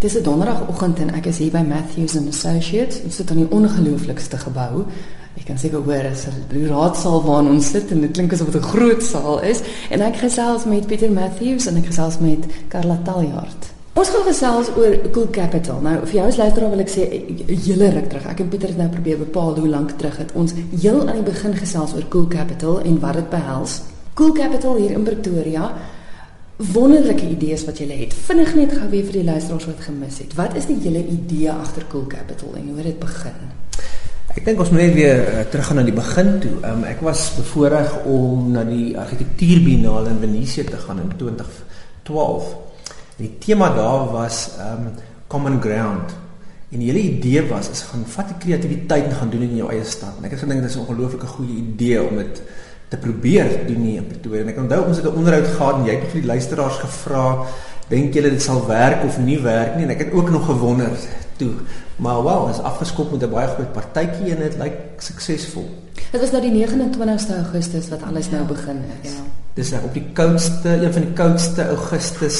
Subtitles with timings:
[0.00, 3.02] Dis 'n donderdagoggend en ek is hier by Matthews and Associates.
[3.04, 4.84] Ons sit in die ongelooflikste gebou.
[5.36, 8.62] Ek kan seker hoor as 'n raadsaal waar ons sit en dit klink asof dit
[8.62, 9.60] 'n groot saal is.
[9.90, 13.72] En ek gesels met Pieter Matthews en ek gesels met Carla Taljaard.
[13.92, 15.80] Ons gaan gesels oor Cool Capital.
[15.80, 18.26] Nou vir jou as luisteraar wil ek sê 'n hele ruk terug.
[18.26, 21.32] Ek en Pieter het nou probeer bepaal hoe lank terug het ons heel aan die
[21.32, 23.80] begin gesels oor Cool Capital en wat dit behels.
[24.14, 25.72] Cool Capital hier in Pretoria
[26.60, 28.12] wonderlike idees wat jy het.
[28.26, 30.34] Vinnig net gou weer vir die luisteraars wat gemis het.
[30.36, 33.38] Wat is die hele idee agter Cool Capital en hoe het dit begin?
[34.30, 36.52] Ek dink ons moet net weer uh, teruggaan na die begin toe.
[36.68, 42.52] Um, ek was bevoorreg om na die argitektuurbiennale in Venesië te gaan in 2012.
[43.16, 44.90] Die tema daar was um
[45.30, 46.12] common ground.
[46.70, 49.70] En die hele idee was is gaan vat die kreatiwiteit en gaan doen in jou
[49.72, 50.20] eie stad.
[50.20, 52.42] En ek het gedink dit is 'n ongelooflike goeie idee om dit
[52.90, 54.42] te probeer doen nie in Pretoria.
[54.42, 57.46] En ek onthou ons het 'n onderhoud gehad en jy het vir die luisteraars gevra,
[57.88, 59.84] dink julle dit sal werk of nie werk nie?
[59.84, 60.90] En ek het ook nog gewonder
[61.36, 61.52] toe.
[61.96, 65.68] Maar wow, ons afgeskop met 'n baie groot partytjie en dit lyk suksesvol.
[66.10, 69.12] Dit was nou die 29ste Augustus wat alles nou begin het.
[69.12, 69.22] Ja.
[69.60, 72.38] Dis nou op die koudste, een van die koudste Augustus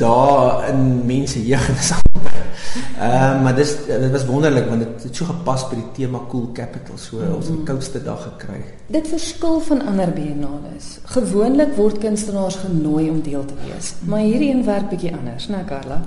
[0.00, 1.90] dae in mense jeugennis.
[1.92, 6.22] Ehm uh, maar dis dit was wonderlik want dit het so gepas by die tema
[6.30, 7.34] Cool Capital so mm -hmm.
[7.34, 8.62] ons die koudste dag gekry.
[8.86, 10.86] Dit verskil van ander biennales.
[11.04, 15.64] Gewoonlik word kunstenaars genooi om deel te wees, maar hierdie een werk bietjie anders, né
[15.66, 16.00] Carla?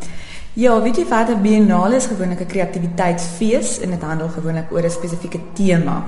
[0.54, 4.84] Ja, weet jy wat 'n biennale is gewoonlik 'n kreatiwiteitsfees en dit handel gewoonlik oor
[4.84, 6.04] 'n spesifieke tema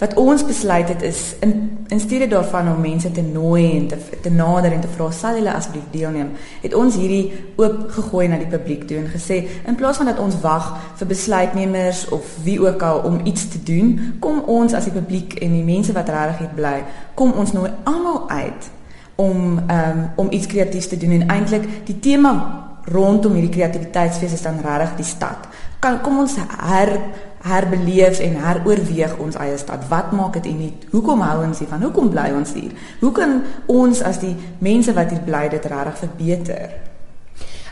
[0.00, 3.96] wat ons besluit het is in in steede daarvan om mense te nooi en te
[4.22, 6.30] te nader en te vra sal hulle asseblief deelneem?
[6.62, 10.22] Het ons hierdie oop gegooi na die publiek toe en gesê in plaas van dat
[10.22, 14.86] ons wag vir besluitnemers of wie ook al om iets te doen kom ons as
[14.86, 16.76] die publiek en die mense wat regtig hier bly
[17.14, 18.70] kom ons nooi almal uit
[19.20, 22.34] om um, om iets kreatiefs te doen en eintlik die tema
[22.90, 25.48] rondom hierdie kreatiwiteitsfees is dan regtig die stad.
[25.80, 26.92] Kan kom ons her
[27.40, 29.88] herbeleef en heroorweeg ons eie stad.
[29.88, 30.84] Wat maak dit uniek?
[30.90, 31.82] Hoekom hou ons hiervan?
[31.82, 32.72] Hoekom bly ons hier?
[33.00, 36.70] Hoe kan ons as die mense wat hier bly dit regtig verbeter?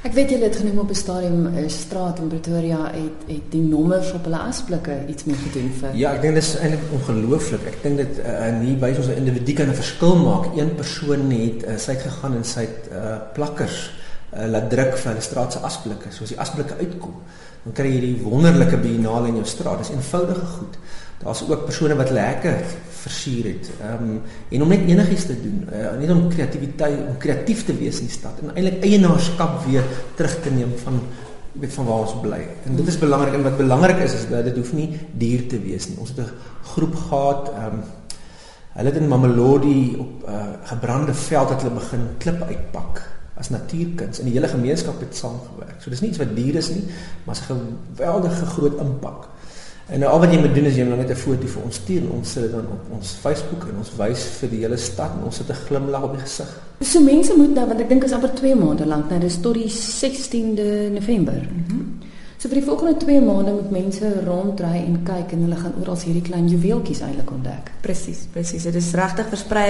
[0.07, 3.61] Ek weet julle het genoem op 'n stadium 'n straat in Pretoria het het die
[3.61, 5.91] nommers op hulle asblikke iets mee gedoen vir.
[5.95, 7.67] Ja, ek dink dit is eintlik ongelooflik.
[7.67, 10.57] Ek dink dit uh, nie wys ons 'n individu kan 'n verskil maak.
[10.57, 13.91] Een persoon het uh, sy het gegaan en sy het uh, plakkers
[14.33, 17.15] uh, laat druk vir hulle straat se asblikke, soos die asblikke uitkom
[17.69, 19.83] dan kry jy hierdie wonderlike biennale in jou straat.
[19.83, 20.77] Dis eenvoudige goed.
[21.19, 22.61] Daar's ook persone wat lekker
[23.03, 23.71] versier het.
[23.81, 24.21] Ehm um,
[24.55, 28.09] en om net enigiets te doen, uh, net om kreatiwiteit, om kreatief te wees in
[28.09, 29.85] die stad en eintlik eienaarskap weer
[30.17, 31.01] terug te neem van
[31.59, 32.41] weet van waar ons bly.
[32.69, 35.61] En dit is belangrik en wat belangrik is is dat dit hoef nie duur te
[35.61, 35.99] wees nie.
[35.99, 36.33] Ons het 'n
[36.73, 37.83] groep gehad ehm um,
[38.79, 43.51] hulle het in Mamelodi op 'n uh, gebrande veld het hulle begin klip uitpak as
[43.51, 45.79] natuurkuns en die hele gemeenskap het saamgewerk.
[45.83, 46.85] So dis nie iets wat duur is nie,
[47.25, 49.29] maar 'n geweldige groot impak.
[49.89, 51.75] En nou al wat jy moet doen is jy moet net 'n foto vir ons
[51.75, 54.77] stuur en ons sit dit dan op ons Facebook en ons wys vir die hele
[54.77, 56.61] stad en ons sit 'n glimlag op die gesig.
[56.81, 59.55] So mense moet nou want ek dink is amper 2 maande lank nou dis tot
[59.55, 61.49] die 16de November.
[61.69, 61.88] Mm
[62.39, 65.97] So vir die volgende 2 maande moet mense ronddry en kyk en hulle gaan oral
[65.99, 67.73] hierdie klein juweeltjies eintlik ontdek.
[67.83, 68.63] Presies, presies.
[68.69, 69.65] Dit is regtig versprei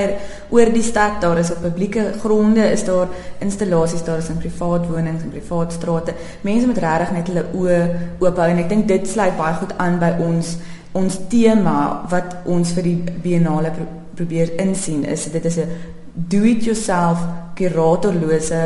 [0.52, 1.16] oor die stad.
[1.22, 3.08] Daar is op publieke gronde, is daar
[3.40, 6.12] installasies, daar is in privaat wonings en privaat strate.
[6.44, 7.78] Mense moet regtig net hulle oë
[8.18, 10.58] oop hou en ek dink dit sluit baie goed aan by ons
[10.98, 11.78] ons tema
[12.12, 15.68] wat ons vir die biennale pro probeer insien is dit is 'n
[16.14, 17.18] do it yourself
[17.54, 18.60] kuratorlose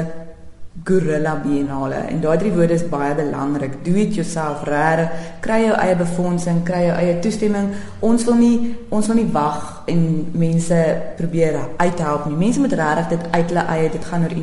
[0.85, 3.83] gorilla biennale en daai drie woorde is baie belangrik.
[3.85, 5.05] Do it yourself reg
[5.45, 7.69] kry jou eie befondsing kry jou eie toestemming.
[8.01, 8.57] Ons wil nie
[8.91, 12.37] ons wil nie wag en mense probeer uithelp nie.
[12.37, 14.37] Mense moet regtig dit uit hulle eie dit gaan oor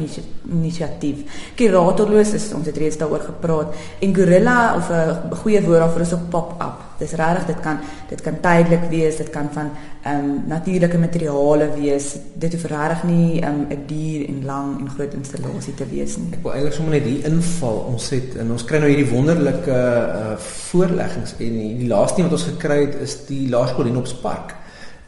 [0.50, 6.02] inisiatief kuratorloos is ons het reeds daaroor gepraat en gorilla of 'n goeie woord daarvoor
[6.02, 7.78] is op pop up dis regtig dit kan
[8.10, 9.72] dit kan tydelik wees dit kan van
[10.04, 12.16] ehm um, natuurlike materiale wees.
[12.34, 16.32] Dit hoef regtig nie 'n um, dier en lang en groot installasie te wees nie.
[16.32, 17.78] Ek wil eintlik sommer net hier inval.
[17.94, 21.35] Ons het en ons kry nou hierdie wonderlike uh, voorleggings.
[21.40, 24.56] En die, laaste ding wat ons gekry het is die laerskool in Opspark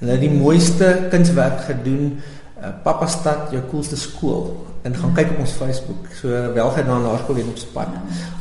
[0.01, 4.49] en hulle het die mooiste kunswerk gedoen uh, Papa stad jou coolste skool
[4.81, 6.07] en gaan kyk op ons Facebook.
[6.17, 7.91] So welgedaan laerskool en op span.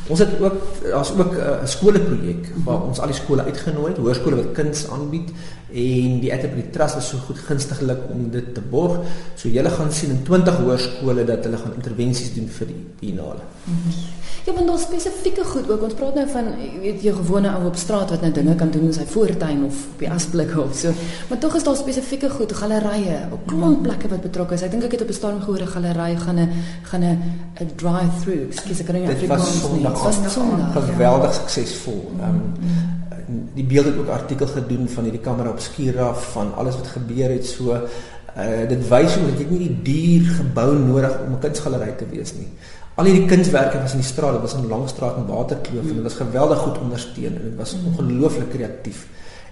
[0.09, 0.55] Ons het ook
[0.87, 4.51] daar's ook eh, 'n uh, skoolprojek waar ons al die skole uitgenooi het, hoërskole wat
[4.57, 5.29] kuns aanbied
[5.73, 8.99] en die Atterbury Trust is so goed gunstiglik om dit te borg.
[9.35, 13.45] So julle gaan sien in 20 hoërskole dat hulle gaan intervensies doen vir die finale.
[13.65, 14.19] Mm -hmm.
[14.45, 15.83] Ja, maar daar's spesifieke goed ook.
[15.83, 16.47] Ons praat nou van
[16.81, 19.83] weet jy gewone ou op straat wat nou dinge kan doen in sy voortuin of
[19.91, 20.93] op die asblikke of so.
[21.29, 24.65] Maar tog is daar spesifieke goed, galerye, op klomp plekke wat betrokke is.
[24.65, 26.49] Ek dink ek het op 'n stadium gehoor 'n galery gaan 'n
[26.89, 27.19] gaan 'n
[27.61, 28.49] 'n drive-through.
[28.49, 29.83] Ekskuus, ek kan nie Afrikaans nie.
[29.83, 30.15] Dit was.
[30.33, 30.73] Sondag.
[30.73, 30.81] ja.
[30.81, 32.11] geweldig suksesvol.
[32.19, 36.75] Ehm um, die beeld het ook artikel gedoen van hierdie kamera obskuur af van alles
[36.75, 41.17] wat gebeur het so uh dit wys hoe dat jy nie die duur gebou nodig
[41.25, 42.47] om 'n kunsgalery te wees nie.
[42.95, 46.03] Al hierdie kunswerke was in die straat, dit was in Langstraat en Waterkloof en dit
[46.03, 49.07] was geweldig goed ondersteun en dit was ongelooflik kreatief.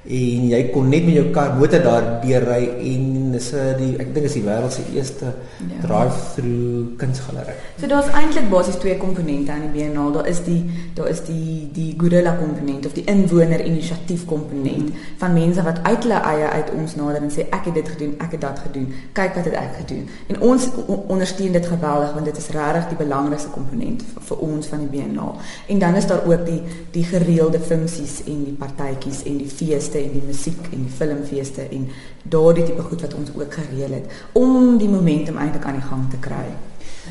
[0.07, 4.13] En jy kon net met jou kar motor daar deurry en dis 'n die ek
[4.13, 5.25] dink is die wêreld se eerste
[5.59, 5.87] Ja.
[5.87, 7.53] drive-through kunsgalery.
[7.79, 10.11] So daar's eintlik basies twee komponente aan die Biennale.
[10.13, 10.65] Daar is die
[10.95, 16.03] daar is die die gorilla komponent of die inwoner inisiatief komponent van mense wat uit
[16.03, 18.93] hulle eie uit ons nader en sê ek het dit gedoen, ek het dat gedoen.
[19.13, 20.07] Kyk wat het ek gedoen.
[20.27, 24.37] En ons o- ondersteun dit geweldig want dit is regtig die belangrikste komponent vir, vir
[24.37, 25.33] ons van die Biennale.
[25.67, 26.61] En dan is daar ook die
[26.91, 29.47] die gereelde funksies en die partytjies en die
[29.89, 31.87] feeste en die musiek en die filmfeeste en
[32.29, 36.09] daardie tipe goed wat ons ook gereël het om die momentum eintlik aan die gang
[36.09, 36.45] te kry.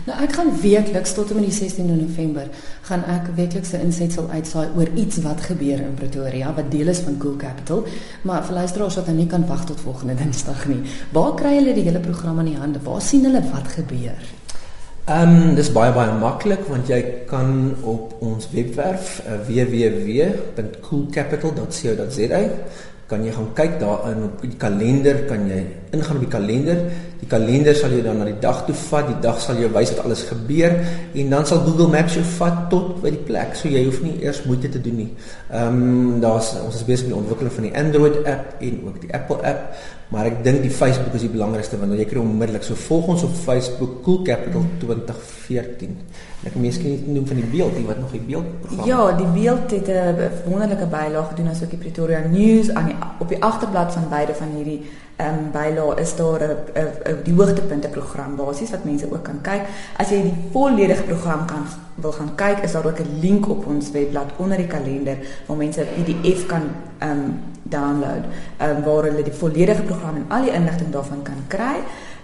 [0.07, 2.49] Nou ek gaan weekliks tot en met die 16de November
[2.87, 6.99] gaan ek weekliks 'n insetsel uitsaai oor iets wat gebeur in Pretoria wat deel is
[6.99, 7.85] van Cool Capital,
[8.23, 10.83] maar vir luisteraars wat nou nie kan wag tot volgende Dinsdag nie.
[11.13, 12.79] Waar kry hulle die hele program in die hande?
[12.83, 14.38] Waar sien hulle wat gebeur?
[15.09, 22.41] Ehm um, dis baie baie maklik want jy kan op ons webwerf uh, www.coolcapital.co.za
[23.09, 25.63] kan jy gaan kyk daarin op die kalender kan jy
[25.97, 26.81] ingaan op die kalender.
[27.19, 29.95] Die kalender sal jou dan na die dag toe vat die dag sal jou wys
[29.95, 30.77] wat alles gebeur
[31.23, 33.57] en dan sal Google Maps jou vat tot by die plek.
[33.57, 35.11] So jy hoef nie eers moeite te doen nie.
[35.49, 39.01] Ehm um, daar's ons is besig met die ontwikkeling van die Android app en ook
[39.07, 42.65] die Apple app maar ek dink die Facebook is die belangrikste want jy kry onmiddellik.
[42.65, 45.91] So volg ons op Facebook Cool Capital 2014
[46.39, 49.29] en ek kan miskien noem van die beeld die wat nog die beeldprogram Ja, die
[49.35, 53.93] beeld het 'n wonderlike bylaag gedoen asook die Pretoria News aan die op die agterblad
[53.93, 58.85] van beide van hierdie ehm um, bylaag is daar 'n die hoogtepunte program basies wat
[58.85, 59.63] mense ook kan kyk.
[59.97, 63.67] As jy die volledige program kan wil gaan kyk, is daar ook 'n link op
[63.67, 65.17] ons webblad onder die kalender
[65.47, 66.63] waar mense 'n PDF kan
[66.99, 68.25] ehm um, download,
[68.57, 71.77] ehm um, waar hulle die volledige program en al die inligting daarvan kan kry.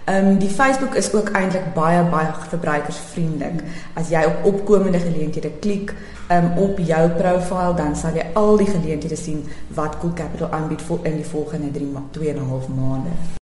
[0.05, 3.63] Ehm um, die Facebook is ook eintlik baie baie verbruikersvriendelik.
[3.93, 5.93] As jy op opkomende geleenthede klik
[6.31, 9.41] um, op jou profiel, dan sal jy al die geleenthede sien
[9.73, 13.41] wat Cool Capital aanbied vir in die volgende 3 2 en 'n half maande.